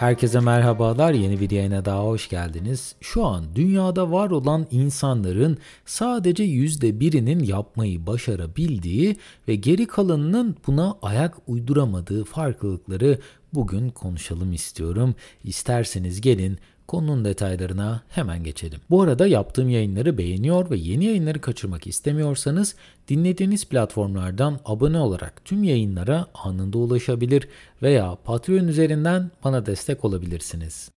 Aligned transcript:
Herkese 0.00 0.40
merhabalar. 0.40 1.12
Yeni 1.12 1.40
bir 1.40 1.50
yayına 1.50 1.84
daha 1.84 2.04
hoş 2.04 2.28
geldiniz. 2.28 2.94
Şu 3.00 3.24
an 3.24 3.44
dünyada 3.54 4.10
var 4.10 4.30
olan 4.30 4.66
insanların 4.70 5.58
sadece 5.84 6.44
yüzde 6.44 7.00
birinin 7.00 7.40
yapmayı 7.40 8.06
başarabildiği 8.06 9.16
ve 9.48 9.54
geri 9.54 9.86
kalanının 9.86 10.56
buna 10.66 10.96
ayak 11.02 11.36
uyduramadığı 11.46 12.24
farklılıkları 12.24 13.18
bugün 13.54 13.90
konuşalım 13.90 14.52
istiyorum. 14.52 15.14
İsterseniz 15.44 16.20
gelin 16.20 16.58
konunun 16.90 17.24
detaylarına 17.24 18.00
hemen 18.08 18.44
geçelim. 18.44 18.80
Bu 18.90 19.02
arada 19.02 19.26
yaptığım 19.26 19.68
yayınları 19.68 20.18
beğeniyor 20.18 20.70
ve 20.70 20.76
yeni 20.76 21.04
yayınları 21.04 21.40
kaçırmak 21.40 21.86
istemiyorsanız 21.86 22.74
dinlediğiniz 23.08 23.64
platformlardan 23.64 24.60
abone 24.64 24.98
olarak 24.98 25.44
tüm 25.44 25.64
yayınlara 25.64 26.26
anında 26.34 26.78
ulaşabilir 26.78 27.48
veya 27.82 28.16
Patreon 28.24 28.68
üzerinden 28.68 29.30
bana 29.44 29.66
destek 29.66 30.04
olabilirsiniz. 30.04 30.90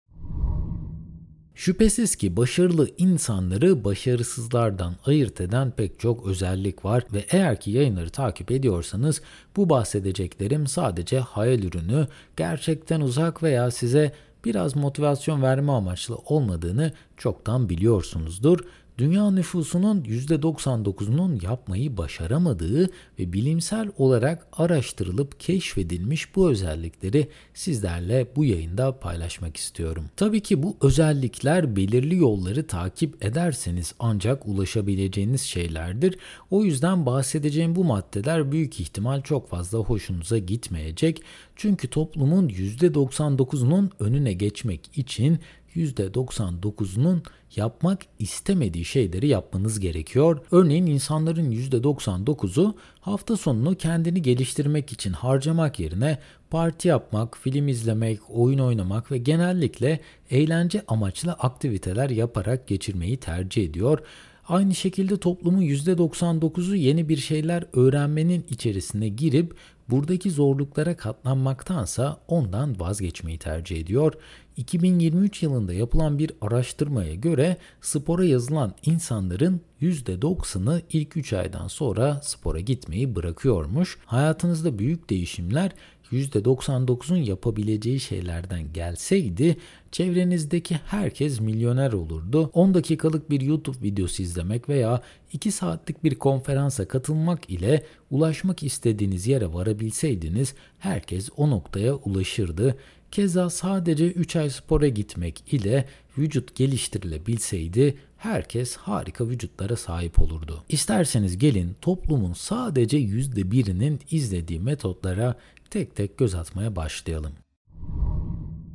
Şüphesiz 1.56 2.16
ki 2.16 2.38
başarılı 2.38 2.90
insanları 2.98 3.84
başarısızlardan 3.84 4.96
ayırt 5.06 5.42
eden 5.42 5.72
pek 5.72 6.00
çok 6.00 6.28
özellik 6.28 6.86
var 6.86 7.04
ve 7.14 7.26
eğer 7.30 7.60
ki 7.60 7.72
yayınları 7.72 8.10
takip 8.10 8.52
ediyorsanız 8.52 9.22
bu 9.56 9.70
bahsedeceklerim 9.70 10.68
sadece 10.68 11.20
hayal 11.20 11.64
ürünü, 11.64 12.08
gerçekten 12.38 13.02
uzak 13.02 13.44
veya 13.44 13.72
size 13.72 14.12
biraz 14.46 14.76
motivasyon 14.76 15.42
verme 15.42 15.72
amaçlı 15.72 16.16
olmadığını 16.16 16.92
çoktan 17.24 17.70
biliyorsunuzdur. 17.70 18.60
Dünya 18.98 19.32
nüfusunun 19.32 20.02
%99'unun 20.04 21.46
yapmayı 21.46 21.98
başaramadığı 21.98 22.90
ve 23.20 23.34
bilimsel 23.34 23.92
olarak 23.98 24.48
araştırılıp 24.54 25.40
keşfedilmiş 25.40 26.36
bu 26.36 26.50
özellikleri 26.52 27.28
sizlerle 27.54 28.28
bu 28.36 28.46
yayında 28.46 29.00
paylaşmak 29.00 29.58
istiyorum. 29.58 30.06
Tabii 30.16 30.40
ki 30.40 30.64
bu 30.64 30.78
özellikler 30.82 31.76
belirli 31.76 32.16
yolları 32.16 32.68
takip 32.68 33.26
ederseniz 33.26 33.94
ancak 34.00 34.48
ulaşabileceğiniz 34.48 35.42
şeylerdir. 35.42 36.18
O 36.52 36.64
yüzden 36.64 37.06
bahsedeceğim 37.06 37.76
bu 37.76 37.84
maddeler 37.84 38.52
büyük 38.52 38.80
ihtimal 38.80 39.22
çok 39.22 39.50
fazla 39.50 39.80
hoşunuza 39.80 40.38
gitmeyecek. 40.38 41.22
Çünkü 41.56 41.88
toplumun 41.88 42.50
%99'unun 42.50 43.90
önüne 44.00 44.34
geçmek 44.34 44.98
için 44.98 45.40
%99'unun 45.76 47.24
yapmak 47.56 48.02
istemediği 48.20 48.86
şeyleri 48.86 49.28
yapmanız 49.28 49.80
gerekiyor. 49.80 50.40
Örneğin 50.52 50.86
insanların 50.86 51.52
%99'u 51.52 52.76
hafta 53.02 53.38
sonunu 53.38 53.76
kendini 53.76 54.22
geliştirmek 54.22 54.92
için 54.92 55.14
harcamak 55.14 55.80
yerine 55.80 56.18
parti 56.50 56.88
yapmak, 56.88 57.38
film 57.38 57.68
izlemek, 57.68 58.20
oyun 58.30 58.60
oynamak 58.60 59.12
ve 59.12 59.18
genellikle 59.18 60.00
eğlence 60.30 60.84
amaçlı 60.88 61.34
aktiviteler 61.34 62.10
yaparak 62.10 62.68
geçirmeyi 62.68 63.18
tercih 63.18 63.64
ediyor. 63.64 64.00
Aynı 64.48 64.76
şekilde 64.76 65.18
toplumun 65.18 65.62
%99'u 65.62 66.76
yeni 66.76 67.10
bir 67.10 67.18
şeyler 67.18 67.66
öğrenmenin 67.74 68.46
içerisine 68.50 69.10
girip 69.10 69.56
buradaki 69.90 70.32
zorluklara 70.32 70.98
katlanmaktansa 70.98 72.20
ondan 72.28 72.80
vazgeçmeyi 72.80 73.38
tercih 73.38 73.80
ediyor. 73.80 74.14
2023 74.58 75.44
yılında 75.44 75.74
yapılan 75.74 76.20
bir 76.20 76.32
araştırmaya 76.42 77.16
göre 77.16 77.58
spora 77.82 78.26
yazılan 78.26 78.76
insanların 78.86 79.62
%90'ı 79.82 80.82
ilk 80.90 81.18
3 81.18 81.34
aydan 81.34 81.68
sonra 81.68 82.22
spora 82.24 82.60
gitmeyi 82.60 83.16
bırakıyormuş. 83.16 83.98
Hayatınızda 84.06 84.80
büyük 84.80 85.10
değişimler 85.10 85.72
%99'un 86.14 87.18
yapabileceği 87.18 88.00
şeylerden 88.00 88.74
gelseydi 88.74 89.58
çevrenizdeki 89.92 90.76
herkes 90.86 91.40
milyoner 91.40 91.94
olurdu. 91.94 92.50
10 92.54 92.74
dakikalık 92.74 93.30
bir 93.30 93.42
YouTube 93.42 93.78
videosu 93.82 94.24
izlemek 94.24 94.70
veya 94.70 95.02
2 95.34 95.52
saatlik 95.52 96.04
bir 96.04 96.16
konferansa 96.16 96.88
katılmak 96.88 97.50
ile 97.50 97.84
ulaşmak 98.12 98.64
istediğiniz 98.64 99.28
yere 99.28 99.54
varabilseydiniz 99.54 100.54
herkes 100.80 101.30
o 101.38 101.50
noktaya 101.50 101.96
ulaşırdı. 101.96 102.78
Keza 103.12 103.50
sadece 103.50 104.08
3 104.08 104.36
ay 104.36 104.50
spora 104.50 104.88
gitmek 104.88 105.54
ile 105.54 105.86
vücut 106.18 106.56
geliştirilebilseydi 106.56 107.98
herkes 108.18 108.76
harika 108.78 109.28
vücutlara 109.30 109.76
sahip 109.76 110.20
olurdu. 110.20 110.64
İsterseniz 110.70 111.38
gelin 111.38 111.76
toplumun 111.82 112.34
sadece 112.34 112.98
%1'inin 112.98 114.00
izlediği 114.12 114.60
metotlara 114.60 115.36
tek 115.72 115.96
tek 115.96 116.18
göz 116.18 116.36
atmaya 116.36 116.76
başlayalım. 116.76 117.43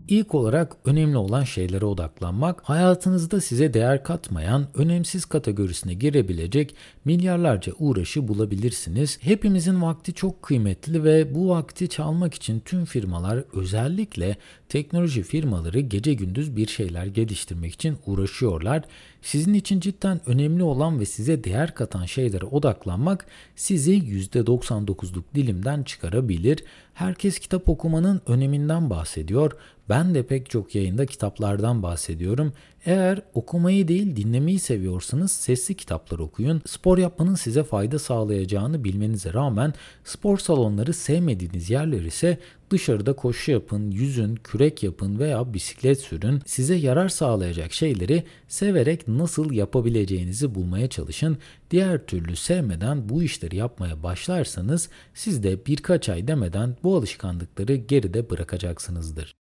İlk 0.08 0.34
olarak 0.34 0.76
önemli 0.84 1.16
olan 1.16 1.44
şeylere 1.44 1.84
odaklanmak, 1.84 2.60
hayatınızda 2.62 3.40
size 3.40 3.74
değer 3.74 4.02
katmayan, 4.04 4.66
önemsiz 4.74 5.24
kategorisine 5.24 5.94
girebilecek 5.94 6.74
milyarlarca 7.04 7.72
uğraşı 7.78 8.28
bulabilirsiniz. 8.28 9.18
Hepimizin 9.20 9.82
vakti 9.82 10.14
çok 10.14 10.42
kıymetli 10.42 11.04
ve 11.04 11.34
bu 11.34 11.48
vakti 11.48 11.88
çalmak 11.88 12.34
için 12.34 12.60
tüm 12.60 12.84
firmalar 12.84 13.44
özellikle 13.52 14.36
teknoloji 14.68 15.22
firmaları 15.22 15.80
gece 15.80 16.14
gündüz 16.14 16.56
bir 16.56 16.66
şeyler 16.66 17.06
geliştirmek 17.06 17.74
için 17.74 17.96
uğraşıyorlar. 18.06 18.84
Sizin 19.22 19.54
için 19.54 19.80
cidden 19.80 20.20
önemli 20.26 20.62
olan 20.62 21.00
ve 21.00 21.04
size 21.06 21.44
değer 21.44 21.74
katan 21.74 22.04
şeylere 22.04 22.44
odaklanmak 22.44 23.26
sizi 23.56 23.98
%99'luk 23.98 25.24
dilimden 25.34 25.82
çıkarabilir. 25.82 26.64
Herkes 26.98 27.38
kitap 27.38 27.68
okumanın 27.68 28.20
öneminden 28.26 28.90
bahsediyor. 28.90 29.52
Ben 29.88 30.14
de 30.14 30.26
pek 30.26 30.50
çok 30.50 30.74
yayında 30.74 31.06
kitaplardan 31.06 31.82
bahsediyorum. 31.82 32.52
Eğer 32.88 33.22
okumayı 33.34 33.88
değil 33.88 34.16
dinlemeyi 34.16 34.58
seviyorsanız 34.58 35.32
sesli 35.32 35.74
kitaplar 35.74 36.18
okuyun. 36.18 36.62
Spor 36.66 36.98
yapmanın 36.98 37.34
size 37.34 37.62
fayda 37.62 37.98
sağlayacağını 37.98 38.84
bilmenize 38.84 39.32
rağmen 39.32 39.74
spor 40.04 40.38
salonları 40.38 40.94
sevmediğiniz 40.94 41.70
yerler 41.70 42.00
ise 42.00 42.38
dışarıda 42.70 43.12
koşu 43.12 43.50
yapın, 43.50 43.90
yüzün, 43.90 44.36
kürek 44.36 44.82
yapın 44.82 45.18
veya 45.18 45.54
bisiklet 45.54 46.00
sürün. 46.00 46.42
Size 46.46 46.74
yarar 46.74 47.08
sağlayacak 47.08 47.72
şeyleri 47.72 48.24
severek 48.48 49.08
nasıl 49.08 49.52
yapabileceğinizi 49.52 50.54
bulmaya 50.54 50.88
çalışın. 50.88 51.38
Diğer 51.70 52.06
türlü 52.06 52.36
sevmeden 52.36 53.08
bu 53.08 53.22
işleri 53.22 53.56
yapmaya 53.56 54.02
başlarsanız 54.02 54.88
siz 55.14 55.42
de 55.42 55.66
birkaç 55.66 56.08
ay 56.08 56.28
demeden 56.28 56.76
bu 56.82 56.96
alışkanlıkları 56.96 57.74
geride 57.74 58.30
bırakacaksınızdır. 58.30 59.37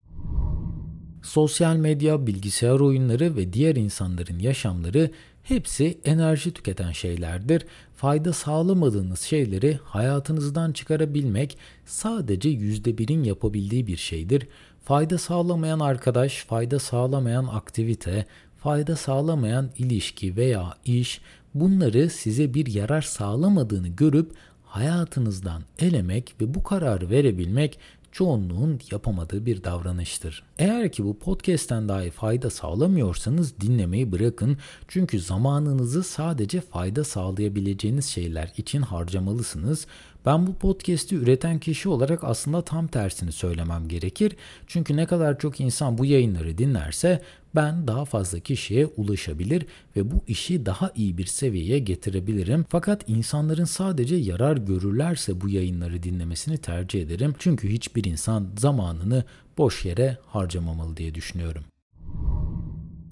Sosyal 1.23 1.75
medya, 1.75 2.27
bilgisayar 2.27 2.79
oyunları 2.79 3.35
ve 3.35 3.53
diğer 3.53 3.75
insanların 3.75 4.39
yaşamları 4.39 5.11
hepsi 5.43 5.97
enerji 6.05 6.53
tüketen 6.53 6.91
şeylerdir. 6.91 7.65
Fayda 7.95 8.33
sağlamadığınız 8.33 9.19
şeyleri 9.19 9.79
hayatınızdan 9.83 10.71
çıkarabilmek 10.71 11.57
sadece 11.85 12.49
%1'in 12.49 13.23
yapabildiği 13.23 13.87
bir 13.87 13.97
şeydir. 13.97 14.47
Fayda 14.83 15.17
sağlamayan 15.17 15.79
arkadaş, 15.79 16.45
fayda 16.45 16.79
sağlamayan 16.79 17.45
aktivite, 17.45 18.25
fayda 18.57 18.95
sağlamayan 18.95 19.69
ilişki 19.77 20.35
veya 20.35 20.73
iş 20.85 21.21
bunları 21.53 22.09
size 22.09 22.53
bir 22.53 22.73
yarar 22.73 23.01
sağlamadığını 23.01 23.87
görüp 23.87 24.31
hayatınızdan 24.65 25.63
elemek 25.79 26.35
ve 26.41 26.53
bu 26.53 26.63
kararı 26.63 27.09
verebilmek 27.09 27.79
çoğunluğun 28.13 28.79
yapamadığı 28.91 29.45
bir 29.45 29.63
davranıştır. 29.63 30.43
Eğer 30.59 30.91
ki 30.91 31.05
bu 31.05 31.19
podcast'ten 31.19 31.89
dahi 31.89 32.11
fayda 32.11 32.49
sağlamıyorsanız 32.49 33.59
dinlemeyi 33.61 34.11
bırakın. 34.11 34.57
Çünkü 34.87 35.19
zamanınızı 35.19 36.03
sadece 36.03 36.61
fayda 36.61 37.03
sağlayabileceğiniz 37.03 38.05
şeyler 38.05 38.53
için 38.57 38.81
harcamalısınız. 38.81 39.87
Ben 40.25 40.47
bu 40.47 40.53
podcast'i 40.53 41.15
üreten 41.15 41.59
kişi 41.59 41.89
olarak 41.89 42.23
aslında 42.23 42.61
tam 42.61 42.87
tersini 42.87 43.31
söylemem 43.31 43.87
gerekir. 43.87 44.35
Çünkü 44.67 44.97
ne 44.97 45.05
kadar 45.05 45.39
çok 45.39 45.59
insan 45.59 45.97
bu 45.97 46.05
yayınları 46.05 46.57
dinlerse 46.57 47.21
ben 47.55 47.87
daha 47.87 48.05
fazla 48.05 48.39
kişiye 48.39 48.85
ulaşabilir 48.85 49.65
ve 49.95 50.11
bu 50.11 50.21
işi 50.27 50.65
daha 50.65 50.91
iyi 50.95 51.17
bir 51.17 51.25
seviyeye 51.25 51.79
getirebilirim. 51.79 52.65
Fakat 52.69 53.09
insanların 53.09 53.65
sadece 53.65 54.15
yarar 54.15 54.57
görürlerse 54.57 55.41
bu 55.41 55.49
yayınları 55.49 56.03
dinlemesini 56.03 56.57
tercih 56.57 57.01
ederim. 57.01 57.35
Çünkü 57.39 57.69
hiçbir 57.69 58.03
insan 58.03 58.49
zamanını 58.57 59.23
boş 59.57 59.85
yere 59.85 60.17
harcamamalı 60.25 60.97
diye 60.97 61.15
düşünüyorum. 61.15 61.63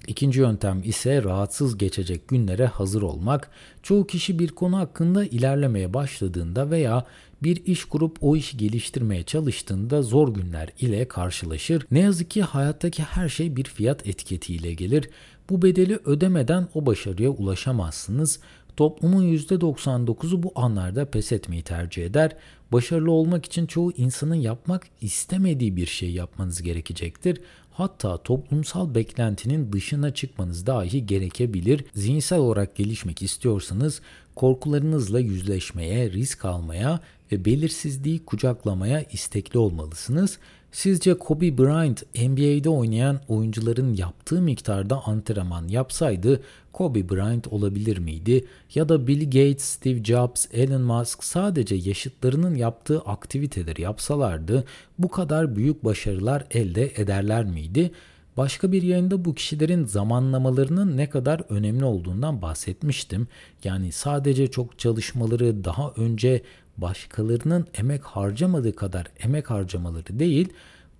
İkinci 0.06 0.40
yöntem 0.40 0.80
ise 0.84 1.22
rahatsız 1.22 1.78
geçecek 1.78 2.28
günlere 2.28 2.66
hazır 2.66 3.02
olmak. 3.02 3.50
Çoğu 3.82 4.06
kişi 4.06 4.38
bir 4.38 4.48
konu 4.48 4.78
hakkında 4.78 5.24
ilerlemeye 5.24 5.94
başladığında 5.94 6.70
veya 6.70 7.06
bir 7.42 7.66
iş 7.66 7.84
kurup 7.84 8.16
o 8.20 8.36
işi 8.36 8.56
geliştirmeye 8.56 9.22
çalıştığında 9.22 10.02
zor 10.02 10.34
günler 10.34 10.68
ile 10.78 11.08
karşılaşır. 11.08 11.86
Ne 11.90 12.00
yazık 12.00 12.30
ki 12.30 12.42
hayattaki 12.42 13.02
her 13.02 13.28
şey 13.28 13.56
bir 13.56 13.64
fiyat 13.64 14.06
etiketiyle 14.06 14.74
gelir. 14.74 15.10
Bu 15.50 15.62
bedeli 15.62 15.98
ödemeden 16.04 16.68
o 16.74 16.86
başarıya 16.86 17.30
ulaşamazsınız. 17.30 18.40
Toplumun 18.76 19.36
%99'u 19.36 20.42
bu 20.42 20.52
anlarda 20.54 21.04
pes 21.10 21.32
etmeyi 21.32 21.62
tercih 21.62 22.06
eder. 22.06 22.36
Başarılı 22.72 23.10
olmak 23.10 23.46
için 23.46 23.66
çoğu 23.66 23.92
insanın 23.92 24.34
yapmak 24.34 24.86
istemediği 25.00 25.76
bir 25.76 25.86
şey 25.86 26.10
yapmanız 26.10 26.62
gerekecektir. 26.62 27.40
hatta 27.72 28.22
toplumsal 28.22 28.94
beklentinin 28.94 29.72
dışına 29.72 30.14
çıkmanız 30.14 30.66
dahi 30.66 31.06
gerekebilir. 31.06 31.84
Zihinsel 31.94 32.38
olarak 32.38 32.76
gelişmek 32.76 33.22
istiyorsanız 33.22 34.00
korkularınızla 34.34 35.20
yüzleşmeye, 35.20 36.10
risk 36.10 36.44
almaya 36.44 37.00
ve 37.32 37.44
belirsizliği 37.44 38.24
kucaklamaya 38.24 39.02
istekli 39.02 39.58
olmalısınız. 39.58 40.38
Sizce 40.72 41.14
Kobe 41.14 41.58
Bryant 41.58 42.02
NBA'de 42.16 42.68
oynayan 42.68 43.20
oyuncuların 43.28 43.94
yaptığı 43.94 44.42
miktarda 44.42 45.02
antrenman 45.06 45.68
yapsaydı 45.68 46.42
Kobe 46.72 47.08
Bryant 47.08 47.48
olabilir 47.48 47.98
miydi? 47.98 48.44
Ya 48.74 48.88
da 48.88 49.06
Bill 49.06 49.24
Gates, 49.24 49.64
Steve 49.64 50.04
Jobs, 50.04 50.46
Elon 50.52 50.82
Musk 50.82 51.24
sadece 51.24 51.74
yaşıtlarının 51.74 52.54
yaptığı 52.54 53.00
aktiviteleri 53.00 53.82
yapsalardı 53.82 54.64
bu 54.98 55.08
kadar 55.08 55.56
büyük 55.56 55.84
başarılar 55.84 56.44
elde 56.50 56.92
ederler 56.96 57.44
miydi? 57.44 57.90
Başka 58.36 58.72
bir 58.72 58.82
yayında 58.82 59.24
bu 59.24 59.34
kişilerin 59.34 59.84
zamanlamalarının 59.84 60.96
ne 60.96 61.10
kadar 61.10 61.42
önemli 61.48 61.84
olduğundan 61.84 62.42
bahsetmiştim. 62.42 63.28
Yani 63.64 63.92
sadece 63.92 64.50
çok 64.50 64.78
çalışmaları 64.78 65.64
daha 65.64 65.92
önce 65.96 66.42
başkalarının 66.76 67.66
emek 67.74 68.04
harcamadığı 68.04 68.76
kadar 68.76 69.06
emek 69.18 69.50
harcamaları 69.50 70.18
değil, 70.18 70.48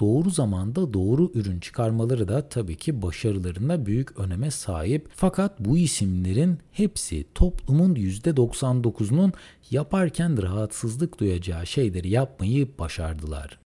doğru 0.01 0.31
zamanda 0.31 0.93
doğru 0.95 1.31
ürün 1.35 1.61
çıkarmaları 1.61 2.29
da 2.29 2.49
tabii 2.49 2.77
ki 2.77 3.03
başarılarında 3.03 3.87
büyük 3.87 4.19
öneme 4.19 4.51
sahip. 4.51 5.09
Fakat 5.15 5.61
bu 5.61 5.79
isimlerin 5.79 6.59
hepsi 6.73 7.27
toplumun 7.35 7.95
%99'unun 7.95 9.33
yaparken 9.71 10.43
rahatsızlık 10.43 11.21
duyacağı 11.21 11.67
şeyleri 11.67 12.09
yapmayı 12.09 12.69
başardılar. 12.79 13.59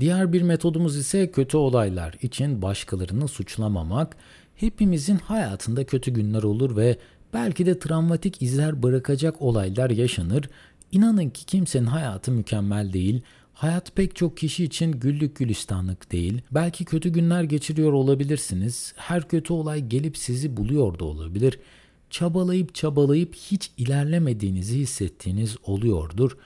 Diğer 0.00 0.32
bir 0.32 0.42
metodumuz 0.42 0.96
ise 0.96 1.30
kötü 1.30 1.56
olaylar 1.56 2.14
için 2.22 2.62
başkalarını 2.62 3.28
suçlamamak. 3.28 4.16
Hepimizin 4.54 5.16
hayatında 5.16 5.86
kötü 5.86 6.10
günler 6.10 6.42
olur 6.42 6.76
ve 6.76 6.96
belki 7.34 7.66
de 7.66 7.78
travmatik 7.78 8.42
izler 8.42 8.82
bırakacak 8.82 9.42
olaylar 9.42 9.90
yaşanır. 9.90 10.50
İnanın 10.92 11.30
ki 11.30 11.46
kimsenin 11.46 11.86
hayatı 11.86 12.32
mükemmel 12.32 12.92
değil. 12.92 13.22
Hayat 13.54 13.96
pek 13.96 14.16
çok 14.16 14.36
kişi 14.36 14.64
için 14.64 14.92
güllük 14.92 15.36
gülistanlık 15.36 16.12
değil. 16.12 16.42
Belki 16.50 16.84
kötü 16.84 17.08
günler 17.08 17.42
geçiriyor 17.42 17.92
olabilirsiniz. 17.92 18.92
Her 18.96 19.28
kötü 19.28 19.52
olay 19.52 19.88
gelip 19.88 20.18
sizi 20.18 20.56
buluyor 20.56 20.98
da 20.98 21.04
olabilir. 21.04 21.58
Çabalayıp 22.10 22.74
çabalayıp 22.74 23.34
hiç 23.34 23.70
ilerlemediğinizi 23.76 24.78
hissettiğiniz 24.78 25.56
oluyordur. 25.62 26.36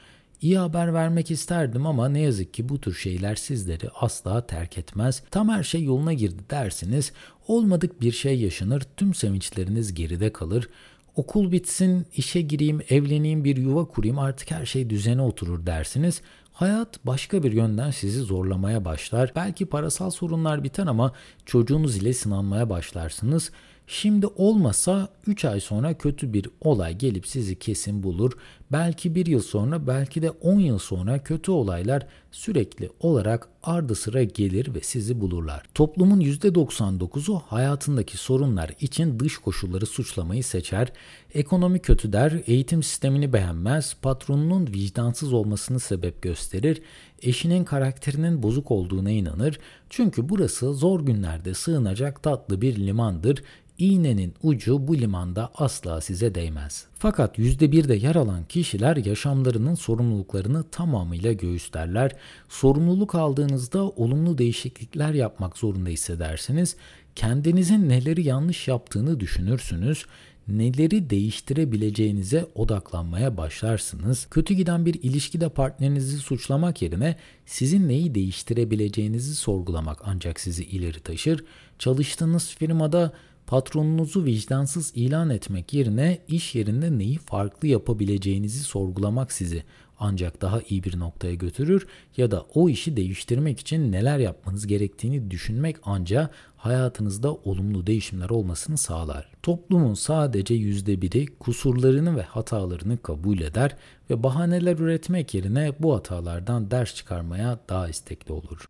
İyi 0.43 0.59
haber 0.59 0.95
vermek 0.95 1.31
isterdim 1.31 1.87
ama 1.87 2.09
ne 2.09 2.21
yazık 2.21 2.55
ki 2.55 2.69
bu 2.69 2.81
tür 2.81 2.95
şeyler 2.95 3.35
sizleri 3.35 3.89
asla 3.95 4.47
terk 4.47 4.79
etmez. 4.79 5.23
Tam 5.31 5.49
her 5.49 5.63
şey 5.63 5.85
yoluna 5.85 6.13
girdi 6.13 6.43
dersiniz. 6.51 7.13
Olmadık 7.49 8.01
bir 8.01 8.13
şey 8.13 8.41
yaşanır, 8.41 8.83
tüm 8.97 9.15
sevinçleriniz 9.15 9.95
geride 9.95 10.33
kalır. 10.33 10.69
Okul 11.17 11.53
bitsin, 11.53 12.07
işe 12.17 12.41
gireyim, 12.41 12.81
evleneyim, 12.89 13.45
bir 13.45 13.57
yuva 13.57 13.85
kurayım 13.85 14.19
artık 14.19 14.51
her 14.51 14.67
şey 14.67 14.91
düzene 14.91 15.23
oturur 15.23 15.67
dersiniz. 15.67 16.23
Hayat 16.53 17.07
başka 17.07 17.43
bir 17.43 17.53
yönden 17.53 17.91
sizi 17.91 18.21
zorlamaya 18.21 18.85
başlar. 18.85 19.33
Belki 19.37 19.67
parasal 19.67 20.11
sorunlar 20.11 20.65
biter 20.65 20.87
ama 20.87 21.13
çocuğunuz 21.47 21.97
ile 21.97 22.13
sınanmaya 22.13 22.71
başlarsınız. 22.71 23.51
Şimdi 23.87 24.27
olmasa 24.27 25.09
3 25.27 25.45
ay 25.45 25.61
sonra 25.61 25.95
kötü 25.95 26.33
bir 26.33 26.49
olay 26.61 26.99
gelip 26.99 27.27
sizi 27.27 27.59
kesin 27.59 28.03
bulur. 28.03 28.33
Belki 28.73 29.15
bir 29.15 29.27
yıl 29.27 29.43
sonra 29.43 29.87
belki 29.87 30.23
de 30.23 30.31
10 30.31 30.61
yıl 30.61 30.79
sonra 30.79 31.19
kötü 31.19 31.51
olaylar 31.51 32.07
sürekli 32.31 32.91
olarak 33.01 33.49
ardı 33.63 33.95
sıra 33.95 34.23
gelir 34.23 34.75
ve 34.75 34.81
sizi 34.81 35.21
bulurlar. 35.21 35.63
Toplumun 35.75 36.21
%99'u 36.21 37.43
hayatındaki 37.47 38.17
sorunlar 38.17 38.71
için 38.81 39.21
dış 39.21 39.39
koşulları 39.39 39.87
suçlamayı 39.87 40.45
seçer. 40.45 40.93
Ekonomi 41.35 41.79
kötü 41.79 42.13
der, 42.13 42.43
eğitim 42.47 42.83
sistemini 42.83 43.33
beğenmez, 43.33 43.97
patronunun 44.03 44.67
vicdansız 44.67 45.33
olmasını 45.33 45.81
sebep 45.81 46.23
gösterir, 46.23 46.83
eşinin 47.23 47.65
karakterinin 47.65 48.43
bozuk 48.43 48.71
olduğuna 48.71 49.11
inanır. 49.11 49.59
Çünkü 49.91 50.29
burası 50.29 50.75
zor 50.75 51.01
günlerde 51.01 51.55
sığınacak 51.55 52.23
tatlı 52.23 52.61
bir 52.61 52.77
limandır 52.77 53.43
İğnenin 53.79 54.35
ucu 54.43 54.89
bu 54.89 54.99
limanda 54.99 55.51
asla 55.55 56.01
size 56.01 56.35
değmez. 56.35 56.87
Fakat 56.99 57.39
%1'de 57.39 57.95
yer 57.95 58.15
alan 58.15 58.45
kişiler 58.45 58.97
yaşamlarının 58.97 59.75
sorumluluklarını 59.75 60.65
tamamıyla 60.71 61.33
göğüslerler. 61.33 62.13
Sorumluluk 62.49 63.15
aldığınızda 63.15 63.89
olumlu 63.89 64.39
değişiklikler 64.39 65.15
yapmak 65.15 65.59
zorunda 65.59 65.89
hissedersiniz. 65.89 66.77
Kendinizin 67.17 67.89
neleri 67.89 68.23
yanlış 68.23 68.69
yaptığını 68.69 69.21
düşünürsünüz 69.21 70.07
neleri 70.49 71.11
değiştirebileceğinize 71.11 72.47
odaklanmaya 72.55 73.37
başlarsınız. 73.37 74.27
Kötü 74.31 74.55
giden 74.55 74.87
bir 74.87 74.95
ilişkide 74.95 75.49
partnerinizi 75.49 76.19
suçlamak 76.19 76.83
yerine 76.83 77.17
sizin 77.47 77.89
neyi 77.89 78.15
değiştirebileceğinizi 78.15 79.35
sorgulamak 79.35 80.01
ancak 80.05 80.41
sizi 80.41 80.65
ileri 80.65 81.01
taşır. 81.01 81.45
Çalıştığınız 81.79 82.49
firmada 82.49 83.13
patronunuzu 83.47 84.25
vicdansız 84.25 84.93
ilan 84.95 85.31
etmek 85.31 85.75
yerine 85.75 86.19
iş 86.29 86.55
yerinde 86.55 86.99
neyi 86.99 87.19
farklı 87.19 87.69
yapabileceğinizi 87.69 88.61
sorgulamak 88.61 89.33
sizi 89.33 89.65
ancak 89.99 90.43
daha 90.43 90.61
iyi 90.69 90.85
bir 90.85 90.99
noktaya 90.99 91.35
götürür 91.35 91.87
ya 92.17 92.31
da 92.31 92.47
o 92.55 92.69
işi 92.69 92.97
değiştirmek 92.97 93.61
için 93.61 93.93
neler 93.93 94.19
yapmanız 94.19 94.67
gerektiğini 94.67 95.31
düşünmek 95.31 95.77
ancak 95.85 96.35
hayatınızda 96.57 97.35
olumlu 97.35 97.87
değişimler 97.87 98.31
olmasını 98.31 98.79
sağlar. 98.79 99.29
Toplumun 99.43 99.95
sadece 99.95 100.55
yüzde 100.55 101.03
biri 101.03 101.27
kusurlarını 101.27 102.17
ve 102.17 102.23
hatalarını 102.23 103.03
kabul 103.03 103.41
eder 103.41 103.77
ve 104.11 104.23
bahaneler 104.23 104.79
üretmek 104.79 105.35
yerine 105.35 105.73
bu 105.79 105.95
hatalardan 105.95 106.71
ders 106.71 106.95
çıkarmaya 106.95 107.59
daha 107.69 107.89
istekli 107.89 108.33
olur. 108.33 108.67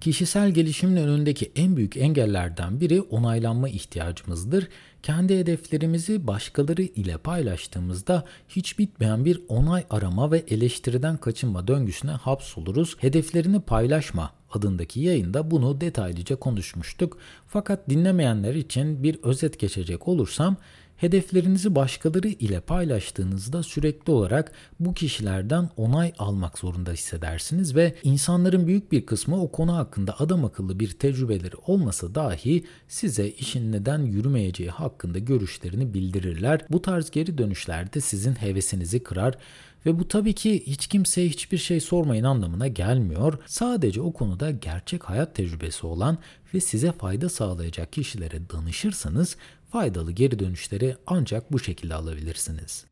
Kişisel 0.00 0.50
gelişimin 0.50 0.96
önündeki 0.96 1.52
en 1.56 1.76
büyük 1.76 1.96
engellerden 1.96 2.80
biri 2.80 3.00
onaylanma 3.00 3.68
ihtiyacımızdır. 3.68 4.68
Kendi 5.02 5.38
hedeflerimizi 5.38 6.26
başkaları 6.26 6.82
ile 6.82 7.18
paylaştığımızda 7.18 8.24
hiç 8.48 8.78
bitmeyen 8.78 9.24
bir 9.24 9.40
onay 9.48 9.84
arama 9.90 10.32
ve 10.32 10.44
eleştiriden 10.48 11.16
kaçınma 11.16 11.68
döngüsüne 11.68 12.10
hapsoluruz. 12.10 12.96
Hedeflerini 12.98 13.60
paylaşma 13.60 14.30
adındaki 14.52 15.00
yayında 15.00 15.50
bunu 15.50 15.80
detaylıca 15.80 16.36
konuşmuştuk. 16.36 17.18
Fakat 17.46 17.90
dinlemeyenler 17.90 18.54
için 18.54 19.02
bir 19.02 19.18
özet 19.22 19.58
geçecek 19.58 20.08
olursam 20.08 20.56
Hedeflerinizi 20.96 21.74
başkaları 21.74 22.28
ile 22.28 22.60
paylaştığınızda 22.60 23.62
sürekli 23.62 24.12
olarak 24.12 24.52
bu 24.80 24.94
kişilerden 24.94 25.70
onay 25.76 26.12
almak 26.18 26.58
zorunda 26.58 26.92
hissedersiniz 26.92 27.76
ve 27.76 27.94
insanların 28.02 28.66
büyük 28.66 28.92
bir 28.92 29.06
kısmı 29.06 29.42
o 29.42 29.52
konu 29.52 29.76
hakkında 29.76 30.20
adam 30.20 30.44
akıllı 30.44 30.80
bir 30.80 30.90
tecrübeleri 30.90 31.56
olmasa 31.66 32.14
dahi 32.14 32.64
size 32.88 33.28
işin 33.28 33.72
neden 33.72 33.98
yürümeyeceği 33.98 34.70
hakkında 34.70 35.18
görüşlerini 35.18 35.94
bildirirler. 35.94 36.60
Bu 36.70 36.82
tarz 36.82 37.10
geri 37.10 37.38
dönüşlerde 37.38 38.00
sizin 38.00 38.34
hevesinizi 38.34 39.02
kırar 39.02 39.38
ve 39.86 39.98
bu 39.98 40.08
tabii 40.08 40.32
ki 40.32 40.66
hiç 40.66 40.86
kimseye 40.86 41.28
hiçbir 41.28 41.58
şey 41.58 41.80
sormayın 41.80 42.24
anlamına 42.24 42.68
gelmiyor. 42.68 43.38
Sadece 43.46 44.00
o 44.00 44.12
konuda 44.12 44.50
gerçek 44.50 45.04
hayat 45.04 45.34
tecrübesi 45.34 45.86
olan 45.86 46.18
ve 46.54 46.60
size 46.60 46.92
fayda 46.92 47.28
sağlayacak 47.28 47.92
kişilere 47.92 48.50
danışırsanız 48.50 49.36
faydalı 49.70 50.12
geri 50.12 50.38
dönüşleri 50.38 50.96
ancak 51.06 51.52
bu 51.52 51.58
şekilde 51.58 51.94
alabilirsiniz. 51.94 52.86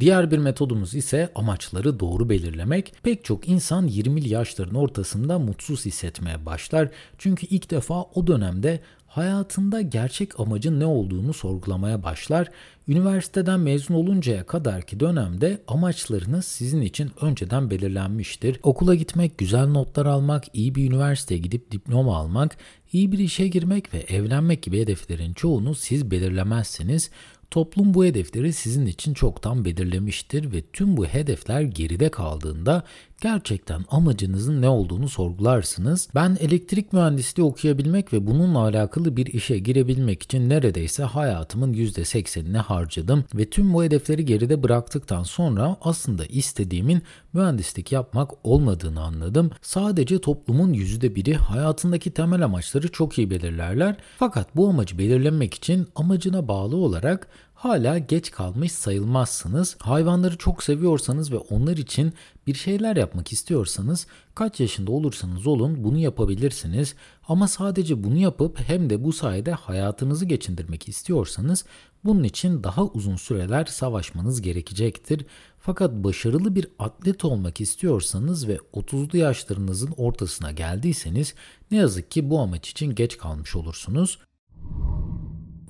Diğer 0.00 0.30
bir 0.30 0.38
metodumuz 0.38 0.94
ise 0.94 1.32
amaçları 1.34 2.00
doğru 2.00 2.30
belirlemek. 2.30 2.94
Pek 3.02 3.24
çok 3.24 3.48
insan 3.48 3.88
20'li 3.88 4.28
yaşların 4.28 4.74
ortasında 4.74 5.38
mutsuz 5.38 5.84
hissetmeye 5.84 6.46
başlar. 6.46 6.88
Çünkü 7.18 7.46
ilk 7.46 7.70
defa 7.70 8.02
o 8.02 8.26
dönemde 8.26 8.80
hayatında 9.06 9.80
gerçek 9.80 10.40
amacın 10.40 10.80
ne 10.80 10.86
olduğunu 10.86 11.32
sorgulamaya 11.32 12.02
başlar. 12.02 12.48
Üniversiteden 12.88 13.60
mezun 13.60 13.94
oluncaya 13.94 14.46
kadarki 14.46 15.00
dönemde 15.00 15.62
amaçlarınız 15.68 16.44
sizin 16.44 16.82
için 16.82 17.10
önceden 17.20 17.70
belirlenmiştir. 17.70 18.60
Okula 18.62 18.94
gitmek, 18.94 19.38
güzel 19.38 19.66
notlar 19.66 20.06
almak, 20.06 20.44
iyi 20.52 20.74
bir 20.74 20.90
üniversiteye 20.90 21.40
gidip 21.40 21.70
diploma 21.72 22.16
almak, 22.16 22.56
iyi 22.92 23.12
bir 23.12 23.18
işe 23.18 23.48
girmek 23.48 23.94
ve 23.94 23.98
evlenmek 23.98 24.62
gibi 24.62 24.80
hedeflerin 24.80 25.32
çoğunu 25.32 25.74
siz 25.74 26.10
belirlemezsiniz. 26.10 27.10
Toplum 27.50 27.94
bu 27.94 28.04
hedefleri 28.04 28.52
sizin 28.52 28.86
için 28.86 29.14
çoktan 29.14 29.64
belirlemiştir 29.64 30.52
ve 30.52 30.62
tüm 30.72 30.96
bu 30.96 31.06
hedefler 31.06 31.60
geride 31.60 32.10
kaldığında 32.10 32.84
gerçekten 33.20 33.84
amacınızın 33.90 34.62
ne 34.62 34.68
olduğunu 34.68 35.08
sorgularsınız. 35.08 36.08
Ben 36.14 36.36
elektrik 36.40 36.92
mühendisliği 36.92 37.48
okuyabilmek 37.48 38.12
ve 38.12 38.26
bununla 38.26 38.58
alakalı 38.58 39.16
bir 39.16 39.26
işe 39.26 39.58
girebilmek 39.58 40.22
için 40.22 40.48
neredeyse 40.48 41.02
hayatımın 41.02 41.74
%80'ini 41.74 42.58
harcadım 42.58 43.24
ve 43.34 43.50
tüm 43.50 43.74
bu 43.74 43.84
hedefleri 43.84 44.24
geride 44.24 44.62
bıraktıktan 44.62 45.22
sonra 45.22 45.76
aslında 45.80 46.26
istediğimin 46.26 47.02
mühendislik 47.32 47.92
yapmak 47.92 48.30
olmadığını 48.44 49.02
anladım. 49.02 49.50
Sadece 49.62 50.20
toplumun 50.20 50.74
%1'i 50.74 51.34
hayatındaki 51.34 52.10
temel 52.10 52.44
amaçları 52.44 52.88
çok 52.88 53.18
iyi 53.18 53.30
belirlerler. 53.30 53.96
Fakat 54.18 54.56
bu 54.56 54.68
amacı 54.68 54.98
belirlemek 54.98 55.54
için 55.54 55.88
amacına 55.94 56.48
bağlı 56.48 56.76
olarak 56.76 57.28
hala 57.60 57.98
geç 57.98 58.30
kalmış 58.30 58.72
sayılmazsınız. 58.72 59.76
Hayvanları 59.80 60.38
çok 60.38 60.62
seviyorsanız 60.62 61.32
ve 61.32 61.36
onlar 61.36 61.76
için 61.76 62.12
bir 62.46 62.54
şeyler 62.54 62.96
yapmak 62.96 63.32
istiyorsanız 63.32 64.06
kaç 64.34 64.60
yaşında 64.60 64.92
olursanız 64.92 65.46
olun 65.46 65.84
bunu 65.84 65.98
yapabilirsiniz. 65.98 66.94
Ama 67.28 67.48
sadece 67.48 68.04
bunu 68.04 68.16
yapıp 68.16 68.60
hem 68.60 68.90
de 68.90 69.04
bu 69.04 69.12
sayede 69.12 69.52
hayatınızı 69.52 70.24
geçindirmek 70.24 70.88
istiyorsanız 70.88 71.64
bunun 72.04 72.24
için 72.24 72.64
daha 72.64 72.84
uzun 72.84 73.16
süreler 73.16 73.64
savaşmanız 73.64 74.42
gerekecektir. 74.42 75.26
Fakat 75.58 75.92
başarılı 75.92 76.54
bir 76.54 76.66
atlet 76.78 77.24
olmak 77.24 77.60
istiyorsanız 77.60 78.48
ve 78.48 78.56
30'lu 78.74 79.18
yaşlarınızın 79.18 79.94
ortasına 79.96 80.52
geldiyseniz 80.52 81.34
ne 81.70 81.78
yazık 81.78 82.10
ki 82.10 82.30
bu 82.30 82.40
amaç 82.40 82.70
için 82.70 82.94
geç 82.94 83.18
kalmış 83.18 83.56
olursunuz. 83.56 84.18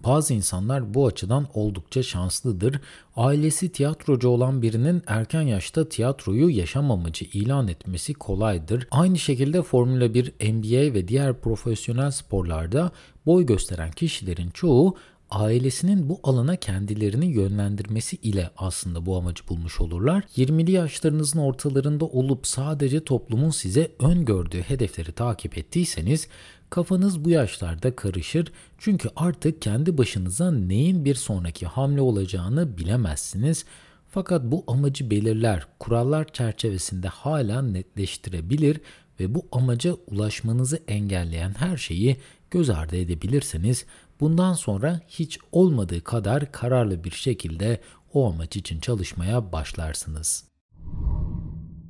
Bazı 0.05 0.35
insanlar 0.35 0.95
bu 0.95 1.07
açıdan 1.07 1.47
oldukça 1.55 2.03
şanslıdır. 2.03 2.81
Ailesi 3.17 3.73
tiyatrocu 3.73 4.29
olan 4.29 4.63
birinin 4.63 5.03
erken 5.07 5.43
yaşta 5.43 5.89
tiyatroyu 5.89 6.49
yaşam 6.49 6.91
amacı 6.91 7.25
ilan 7.25 7.69
etmesi 7.69 8.15
kolaydır. 8.15 8.89
Aynı 8.91 9.19
şekilde 9.19 9.63
Formula 9.63 10.15
1, 10.15 10.33
NBA 10.41 10.95
ve 10.95 11.09
diğer 11.09 11.41
profesyonel 11.41 12.11
sporlarda 12.11 12.91
boy 13.27 13.47
gösteren 13.47 13.91
kişilerin 13.91 14.51
çoğu 14.51 14.97
ailesinin 15.31 16.09
bu 16.09 16.21
alana 16.23 16.57
kendilerini 16.57 17.27
yönlendirmesi 17.27 18.17
ile 18.17 18.51
aslında 18.57 19.07
bu 19.07 19.17
amacı 19.17 19.49
bulmuş 19.49 19.81
olurlar. 19.81 20.25
20'li 20.37 20.73
yaşlarınızın 20.73 21.39
ortalarında 21.39 22.05
olup 22.05 22.47
sadece 22.47 23.05
toplumun 23.05 23.51
size 23.51 23.91
öngördüğü 23.99 24.61
hedefleri 24.61 25.13
takip 25.13 25.59
ettiyseniz 25.59 26.29
kafanız 26.71 27.25
bu 27.25 27.31
yaşlarda 27.31 27.97
karışır 27.97 28.53
çünkü 28.79 29.09
artık 29.17 29.63
kendi 29.63 29.99
başınıza 29.99 30.51
neyin 30.51 31.05
bir 31.05 31.15
sonraki 31.15 31.67
hamle 31.67 32.01
olacağını 32.01 32.79
bilemezsiniz. 32.79 33.65
Fakat 34.09 34.45
bu 34.45 34.65
amacı 34.67 35.11
belirler, 35.11 35.67
kurallar 35.79 36.33
çerçevesinde 36.33 37.09
hala 37.09 37.63
netleştirebilir 37.63 38.81
ve 39.21 39.35
bu 39.35 39.49
amaca 39.53 39.97
ulaşmanızı 40.07 40.83
engelleyen 40.89 41.55
her 41.59 41.77
şeyi 41.77 42.17
göz 42.51 42.71
ardı 42.71 42.97
edebilirseniz 42.97 43.85
bundan 44.21 44.55
sonra 44.55 45.01
hiç 45.09 45.39
olmadığı 45.53 46.05
kadar 46.05 46.53
kararlı 46.53 47.05
bir 47.05 47.11
şekilde 47.11 47.81
o 48.15 48.33
amaç 48.33 48.57
için 48.57 48.81
çalışmaya 48.81 49.53
başlarsınız. 49.53 50.50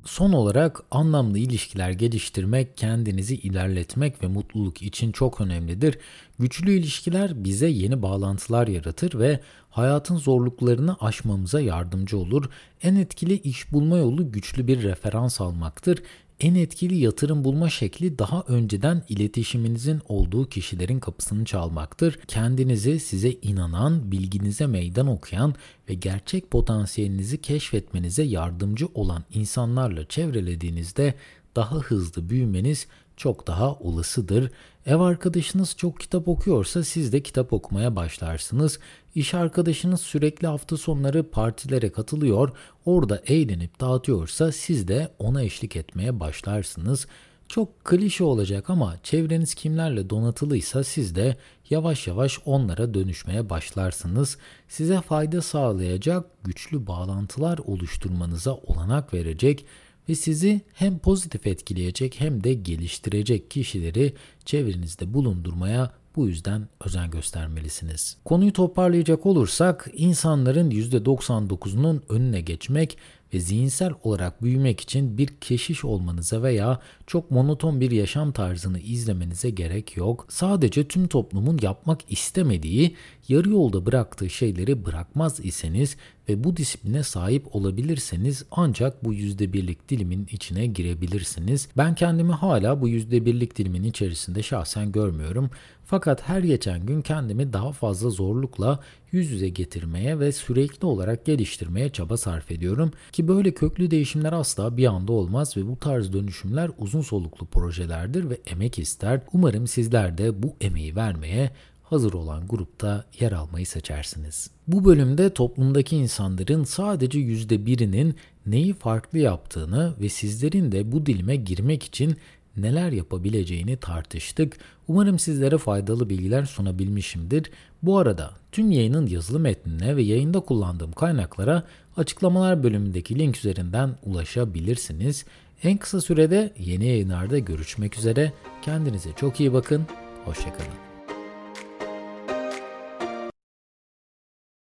Son 0.05 0.31
olarak 0.31 0.83
anlamlı 0.91 1.37
ilişkiler 1.37 1.91
geliştirmek, 1.91 2.77
kendinizi 2.77 3.35
ilerletmek 3.35 4.23
ve 4.23 4.27
mutluluk 4.27 4.81
için 4.81 5.11
çok 5.11 5.41
önemlidir. 5.41 5.97
Güçlü 6.39 6.71
ilişkiler 6.71 7.43
bize 7.43 7.67
yeni 7.67 8.01
bağlantılar 8.01 8.67
yaratır 8.67 9.19
ve 9.19 9.39
hayatın 9.69 10.17
zorluklarını 10.17 10.95
aşmamıza 10.99 11.61
yardımcı 11.61 12.17
olur. 12.17 12.49
En 12.83 12.95
etkili 12.95 13.39
iş 13.39 13.71
bulma 13.71 13.97
yolu 13.97 14.31
güçlü 14.31 14.67
bir 14.67 14.83
referans 14.83 15.41
almaktır 15.41 16.03
en 16.41 16.55
etkili 16.55 16.97
yatırım 16.97 17.43
bulma 17.43 17.69
şekli 17.69 18.19
daha 18.19 18.43
önceden 18.47 19.03
iletişiminizin 19.09 20.01
olduğu 20.07 20.49
kişilerin 20.49 20.99
kapısını 20.99 21.45
çalmaktır. 21.45 22.19
Kendinizi 22.27 22.99
size 22.99 23.31
inanan, 23.31 24.11
bilginize 24.11 24.67
meydan 24.67 25.07
okuyan 25.07 25.55
ve 25.89 25.93
gerçek 25.93 26.51
potansiyelinizi 26.51 27.41
keşfetmenize 27.41 28.23
yardımcı 28.23 28.87
olan 28.93 29.23
insanlarla 29.33 30.07
çevrelediğinizde 30.07 31.13
daha 31.55 31.75
hızlı 31.75 32.29
büyümeniz 32.29 32.87
çok 33.17 33.47
daha 33.47 33.73
olasıdır. 33.73 34.51
Ev 34.85 34.99
arkadaşınız 34.99 35.75
çok 35.77 35.99
kitap 35.99 36.27
okuyorsa 36.27 36.83
siz 36.83 37.13
de 37.13 37.23
kitap 37.23 37.53
okumaya 37.53 37.95
başlarsınız. 37.95 38.79
İş 39.15 39.33
arkadaşınız 39.33 40.01
sürekli 40.01 40.47
hafta 40.47 40.77
sonları 40.77 41.29
partilere 41.29 41.91
katılıyor, 41.91 42.49
orada 42.85 43.21
eğlenip 43.27 43.79
dağıtıyorsa 43.79 44.51
siz 44.51 44.87
de 44.87 45.11
ona 45.19 45.43
eşlik 45.43 45.75
etmeye 45.75 46.19
başlarsınız. 46.19 47.07
Çok 47.47 47.85
klişe 47.85 48.23
olacak 48.23 48.69
ama 48.69 48.97
çevreniz 49.03 49.53
kimlerle 49.55 50.09
donatılıysa 50.09 50.83
siz 50.83 51.15
de 51.15 51.37
yavaş 51.69 52.07
yavaş 52.07 52.39
onlara 52.45 52.93
dönüşmeye 52.93 53.49
başlarsınız. 53.49 54.37
Size 54.67 55.01
fayda 55.01 55.41
sağlayacak 55.41 56.25
güçlü 56.43 56.87
bağlantılar 56.87 57.57
oluşturmanıza 57.57 58.53
olanak 58.53 59.13
verecek 59.13 59.65
ve 60.09 60.15
sizi 60.15 60.61
hem 60.73 60.99
pozitif 60.99 61.47
etkileyecek 61.47 62.19
hem 62.19 62.43
de 62.43 62.53
geliştirecek 62.53 63.51
kişileri 63.51 64.13
çevrenizde 64.45 65.13
bulundurmaya 65.13 65.91
bu 66.15 66.27
yüzden 66.27 66.67
özen 66.85 67.11
göstermelisiniz. 67.11 68.17
Konuyu 68.25 68.53
toparlayacak 68.53 69.25
olursak 69.25 69.87
insanların 69.93 70.71
%99'unun 70.71 72.01
önüne 72.09 72.41
geçmek 72.41 72.97
ve 73.33 73.39
zihinsel 73.39 73.93
olarak 74.03 74.43
büyümek 74.43 74.79
için 74.79 75.17
bir 75.17 75.27
keşiş 75.27 75.85
olmanıza 75.85 76.43
veya 76.43 76.79
çok 77.07 77.31
monoton 77.31 77.81
bir 77.81 77.91
yaşam 77.91 78.31
tarzını 78.31 78.79
izlemenize 78.79 79.49
gerek 79.49 79.97
yok. 79.97 80.25
Sadece 80.29 80.87
tüm 80.87 81.07
toplumun 81.07 81.59
yapmak 81.61 81.99
istemediği, 82.09 82.95
yarı 83.27 83.49
yolda 83.49 83.85
bıraktığı 83.85 84.29
şeyleri 84.29 84.85
bırakmaz 84.85 85.39
iseniz 85.43 85.97
ve 86.29 86.43
bu 86.43 86.57
disipline 86.57 87.03
sahip 87.03 87.55
olabilirseniz 87.55 88.45
ancak 88.51 89.05
bu 89.05 89.13
yüzde 89.13 89.53
birlik 89.53 89.89
dilimin 89.89 90.27
içine 90.31 90.65
girebilirsiniz. 90.65 91.67
Ben 91.77 91.95
kendimi 91.95 92.31
hala 92.31 92.81
bu 92.81 92.87
yüzde 92.87 93.25
birlik 93.25 93.57
dilimin 93.57 93.83
içerisinde 93.83 94.43
şahsen 94.43 94.91
görmüyorum. 94.91 95.49
Fakat 95.85 96.29
her 96.29 96.39
geçen 96.39 96.85
gün 96.85 97.01
kendimi 97.01 97.53
daha 97.53 97.71
fazla 97.71 98.09
zorlukla 98.09 98.79
yüz 99.11 99.31
yüze 99.31 99.49
getirmeye 99.49 100.19
ve 100.19 100.31
sürekli 100.31 100.85
olarak 100.85 101.25
geliştirmeye 101.25 101.89
çaba 101.89 102.17
sarf 102.17 102.51
ediyorum 102.51 102.91
ki 103.11 103.27
böyle 103.27 103.53
köklü 103.53 103.91
değişimler 103.91 104.33
asla 104.33 104.77
bir 104.77 104.85
anda 104.85 105.11
olmaz 105.11 105.57
ve 105.57 105.67
bu 105.67 105.79
tarz 105.79 106.13
dönüşümler 106.13 106.71
uzun 106.77 107.01
soluklu 107.01 107.45
projelerdir 107.45 108.29
ve 108.29 108.37
emek 108.47 108.79
ister. 108.79 109.21
Umarım 109.33 109.67
sizler 109.67 110.17
de 110.17 110.43
bu 110.43 110.55
emeği 110.61 110.95
vermeye 110.95 111.51
hazır 111.83 112.13
olan 112.13 112.47
grupta 112.47 113.05
yer 113.19 113.31
almayı 113.31 113.67
seçersiniz. 113.67 114.49
Bu 114.67 114.85
bölümde 114.85 115.33
toplumdaki 115.33 115.95
insanların 115.95 116.63
sadece 116.63 117.19
yüzde 117.19 117.65
birinin 117.65 118.15
neyi 118.45 118.73
farklı 118.73 119.19
yaptığını 119.19 119.93
ve 120.01 120.09
sizlerin 120.09 120.71
de 120.71 120.91
bu 120.91 121.05
dilime 121.05 121.35
girmek 121.35 121.83
için 121.83 122.15
neler 122.57 122.91
yapabileceğini 122.91 123.77
tartıştık. 123.77 124.57
Umarım 124.87 125.19
sizlere 125.19 125.57
faydalı 125.57 126.09
bilgiler 126.09 126.45
sunabilmişimdir. 126.45 127.51
Bu 127.83 127.97
arada 127.97 128.31
tüm 128.51 128.71
yayının 128.71 129.07
yazılı 129.07 129.39
metnine 129.39 129.95
ve 129.95 130.03
yayında 130.03 130.39
kullandığım 130.39 130.91
kaynaklara 130.91 131.63
açıklamalar 131.97 132.63
bölümündeki 132.63 133.19
link 133.19 133.37
üzerinden 133.37 133.89
ulaşabilirsiniz. 134.03 135.25
En 135.63 135.77
kısa 135.77 136.01
sürede 136.01 136.53
yeni 136.59 136.85
yayınlarda 136.87 137.39
görüşmek 137.39 137.97
üzere. 137.97 138.33
Kendinize 138.61 139.09
çok 139.15 139.39
iyi 139.39 139.53
bakın. 139.53 139.85
Hoşçakalın. 140.25 140.90